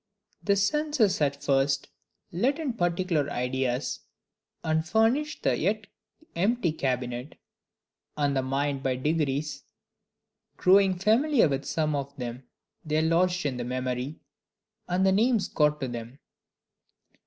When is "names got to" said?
15.03-15.87